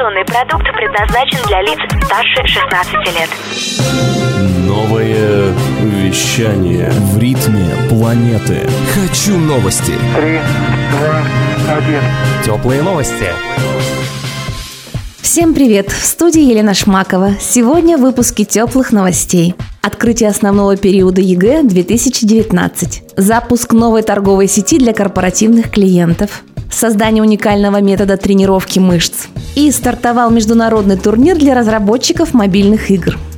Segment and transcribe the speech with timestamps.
[0.00, 3.28] Информационный продукт предназначен для лиц старше 16 лет.
[4.66, 8.66] Новое вещание в ритме планеты.
[8.94, 9.92] Хочу новости.
[10.16, 10.38] Три,
[10.92, 11.22] два,
[11.76, 12.00] один.
[12.42, 13.26] Теплые новости.
[15.20, 15.90] Всем привет!
[15.90, 17.32] В студии Елена Шмакова.
[17.38, 19.54] Сегодня в выпуске теплых новостей.
[19.82, 23.02] Открытие основного периода ЕГЭ 2019.
[23.18, 26.42] Запуск новой торговой сети для корпоративных клиентов.
[26.70, 29.26] Создание уникального метода тренировки мышц.
[29.56, 33.18] И стартовал международный турнир для разработчиков мобильных игр–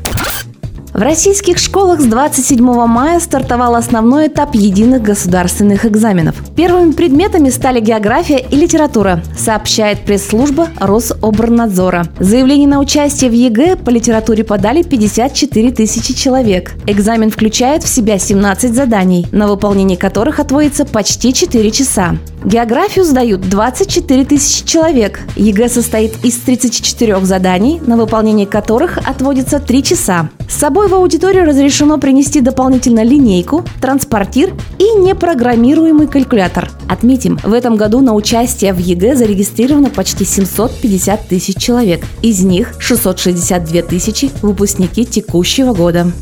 [0.95, 6.37] в российских школах с 27 мая стартовал основной этап единых государственных экзаменов.
[6.55, 12.07] Первыми предметами стали география и литература, сообщает пресс-служба Рособрнадзора.
[12.21, 16.73] Заявление на участие в ЕГЭ по литературе подали 54 тысячи человек.
[16.87, 22.17] Экзамен включает в себя 17 заданий, на выполнение которых отводится почти 4 часа.
[22.45, 25.21] Географию сдают 24 тысячи человек.
[25.37, 30.29] ЕГЭ состоит из 34 заданий, на выполнение которых отводится 3 часа.
[30.53, 36.71] С собой в аудиторию разрешено принести дополнительно линейку, транспортир и непрограммируемый калькулятор.
[36.91, 42.05] Отметим, в этом году на участие в ЕГЭ зарегистрировано почти 750 тысяч человек.
[42.21, 46.13] Из них 662 тысячи– выпускники текущего года.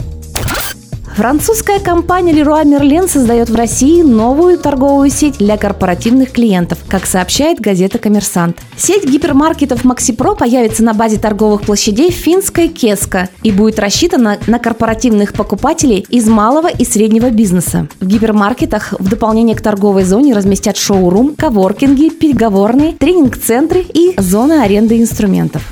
[1.15, 7.61] Французская компания Leroy Merlin создает в России новую торговую сеть для корпоративных клиентов, как сообщает
[7.61, 8.59] газета «Коммерсант».
[8.77, 15.33] Сеть гипермаркетов Максипро появится на базе торговых площадей финской Kesko и будет рассчитана на корпоративных
[15.33, 17.89] покупателей из малого и среднего бизнеса.
[17.99, 25.01] В гипермаркетах в дополнение к торговой зоне разместят шоурум, коворкинги, переговорные, тренинг-центры и зоны аренды
[25.01, 25.63] инструментов.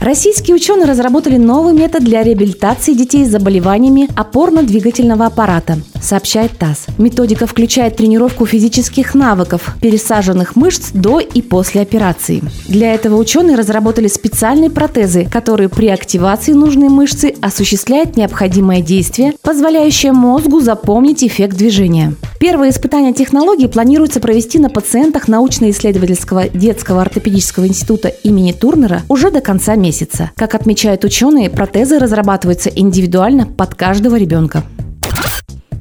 [0.00, 6.86] Российские ученые разработали новый метод для реабилитации детей с заболеваниями опорно-двигательного аппарата, сообщает ТАСС.
[6.98, 12.42] Методика включает тренировку физических навыков, пересаженных мышц до и после операции.
[12.68, 20.12] Для этого ученые разработали специальные протезы, которые при активации нужной мышцы осуществляют необходимое действие, позволяющее
[20.12, 22.14] мозгу запомнить эффект движения.
[22.38, 29.40] Первые испытания технологии планируется провести на пациентах научно-исследовательского детского ортопедического института имени Турнера уже до
[29.40, 30.30] конца месяца.
[30.36, 34.64] Как отмечают ученые, протезы разрабатываются индивидуально под каждого ребенка.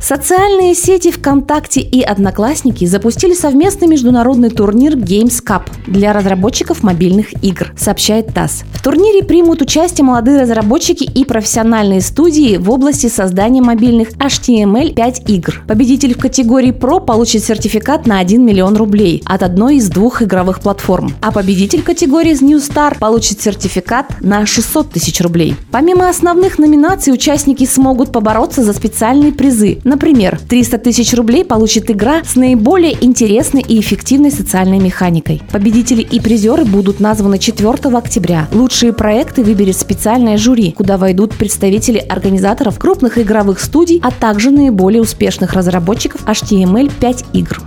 [0.01, 7.73] Социальные сети ВКонтакте и Одноклассники запустили совместный международный турнир Games Cup для разработчиков мобильных игр,
[7.77, 8.63] сообщает ТАСС.
[8.73, 15.63] В турнире примут участие молодые разработчики и профессиональные студии в области создания мобильных HTML5 игр.
[15.67, 20.61] Победитель в категории Pro получит сертификат на 1 миллион рублей от одной из двух игровых
[20.61, 25.55] платформ, а победитель категории New Star получит сертификат на 600 тысяч рублей.
[25.71, 32.23] Помимо основных номинаций, участники смогут побороться за специальные призы, Например, 300 тысяч рублей получит игра
[32.23, 35.41] с наиболее интересной и эффективной социальной механикой.
[35.51, 38.47] Победители и призеры будут названы 4 октября.
[38.53, 45.01] Лучшие проекты выберет специальное жюри, куда войдут представители организаторов крупных игровых студий, а также наиболее
[45.01, 47.59] успешных разработчиков HTML5 игр.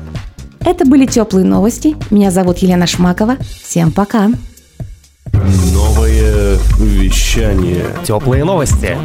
[0.60, 1.97] Это были теплые новости.
[2.12, 3.37] Меня зовут Елена Шмакова.
[3.65, 4.31] Всем пока.
[5.72, 7.87] Новое вещание.
[8.04, 8.97] Теплые новости.